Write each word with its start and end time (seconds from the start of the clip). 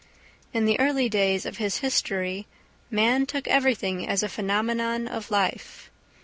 In 0.51 0.65
the 0.65 0.79
early 0.79 1.09
days 1.09 1.45
of 1.45 1.57
his 1.57 1.77
history 1.77 2.47
man 2.89 3.27
took 3.27 3.47
everything 3.47 4.07
as 4.07 4.23
a 4.23 4.29
phenomenon 4.29 5.07
of 5.07 5.29
life. 5.29 5.91